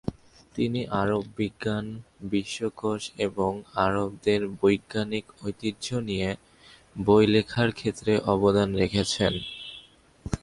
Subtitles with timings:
[0.55, 1.85] তিনি আরব বিজ্ঞান
[2.31, 3.51] বিশ্বকোষ এবং
[3.85, 6.29] আরবদের বৈজ্ঞানিক ঐতিহ্য নিয়ে
[6.99, 9.33] বই লেখার ক্ষেত্রে অবদান রেখেছেন।